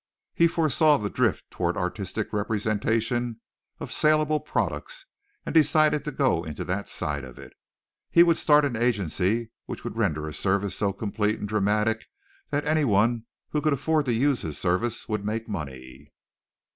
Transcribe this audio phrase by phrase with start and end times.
[0.33, 3.39] He foresaw the drift toward artistic representation
[3.79, 5.05] of saleable products,
[5.45, 7.53] and decided to go into that side of it.
[8.09, 12.07] He would start an agency which would render a service so complete and dramatic
[12.49, 16.07] that anyone who could afford to use his service would make money.